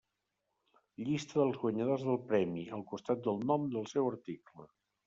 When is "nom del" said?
3.53-3.89